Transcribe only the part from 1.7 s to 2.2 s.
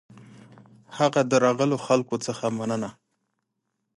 خلکو